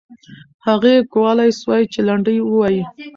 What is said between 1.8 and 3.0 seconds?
چې لنډۍ ووایي.